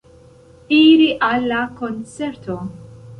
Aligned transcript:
Iri 0.77 1.09
al 1.27 1.45
la 1.51 1.59
koncerto. 1.83 2.57